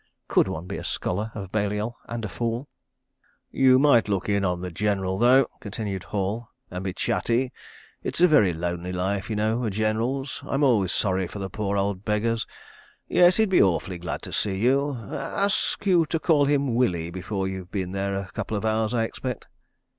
Could 0.27 0.47
one 0.47 0.65
be 0.65 0.77
a 0.77 0.83
Scholar 0.83 1.31
of 1.35 1.51
Balliol 1.51 1.95
and 2.09 2.25
a 2.25 2.27
fool?... 2.27 2.67
"You 3.51 3.77
might 3.77 4.09
look 4.09 4.27
in 4.27 4.43
on 4.43 4.61
the 4.61 4.71
General, 4.71 5.19
though," 5.19 5.45
continued 5.59 6.05
Hall, 6.05 6.49
"and 6.71 6.83
be 6.83 6.91
chatty.... 6.91 7.51
It's 8.01 8.19
a 8.19 8.27
very 8.27 8.51
lonely 8.51 8.91
life, 8.91 9.29
y'know, 9.29 9.63
a 9.63 9.69
General's. 9.69 10.41
I'm 10.43 10.63
always 10.63 10.91
sorry 10.91 11.27
for 11.27 11.37
the 11.37 11.51
poor 11.51 11.77
old 11.77 12.03
beggars. 12.03 12.47
Yes—he'd 13.09 13.49
be 13.49 13.61
awfully 13.61 13.99
glad 13.99 14.23
to 14.23 14.33
see 14.33 14.57
you.... 14.57 14.95
Ask 15.11 15.85
you 15.85 16.07
to 16.07 16.17
call 16.19 16.45
him 16.45 16.73
Willie 16.73 17.11
before 17.11 17.47
you'd 17.47 17.69
been 17.69 17.91
there 17.91 18.15
a 18.15 18.31
couple 18.33 18.57
of 18.57 18.65
hours, 18.65 18.95
I 18.95 19.03
expect." 19.03 19.45